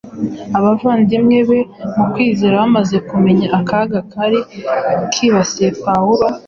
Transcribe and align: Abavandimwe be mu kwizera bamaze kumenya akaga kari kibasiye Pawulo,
Abavandimwe 0.57 1.37
be 1.49 1.59
mu 1.95 2.03
kwizera 2.11 2.61
bamaze 2.61 2.97
kumenya 3.09 3.47
akaga 3.59 3.99
kari 4.11 4.39
kibasiye 5.13 5.69
Pawulo, 5.85 6.25